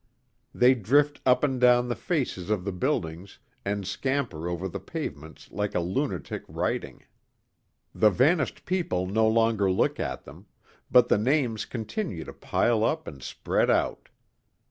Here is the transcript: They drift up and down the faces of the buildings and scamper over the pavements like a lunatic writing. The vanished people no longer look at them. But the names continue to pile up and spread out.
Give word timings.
They 0.51 0.73
drift 0.73 1.21
up 1.27 1.43
and 1.43 1.61
down 1.61 1.87
the 1.87 1.95
faces 1.95 2.49
of 2.49 2.63
the 2.65 2.71
buildings 2.71 3.37
and 3.63 3.85
scamper 3.85 4.49
over 4.49 4.67
the 4.67 4.79
pavements 4.79 5.51
like 5.51 5.75
a 5.75 5.79
lunatic 5.79 6.41
writing. 6.47 7.05
The 7.93 8.09
vanished 8.09 8.65
people 8.65 9.05
no 9.05 9.27
longer 9.27 9.71
look 9.71 9.99
at 9.99 10.23
them. 10.23 10.47
But 10.89 11.07
the 11.09 11.19
names 11.19 11.65
continue 11.65 12.23
to 12.23 12.33
pile 12.33 12.83
up 12.83 13.07
and 13.07 13.21
spread 13.21 13.69
out. 13.69 14.09